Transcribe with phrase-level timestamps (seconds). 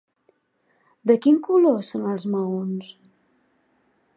[1.11, 2.91] De quin color són els maons?